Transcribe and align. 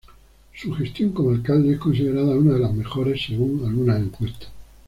Su 0.55 0.73
gestión 0.73 1.11
como 1.11 1.29
alcalde 1.29 1.73
es 1.73 1.79
considerada 1.79 2.31
una 2.35 2.53
de 2.55 2.59
las 2.61 2.73
mejores 2.73 3.21
según 3.23 3.63
algunas 3.63 4.01
encuestas. 4.01 4.49